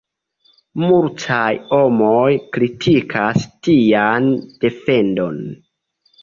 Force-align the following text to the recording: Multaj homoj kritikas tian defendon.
Multaj 0.83 1.51
homoj 1.73 2.31
kritikas 2.57 3.45
tian 3.69 4.31
defendon. 4.65 5.39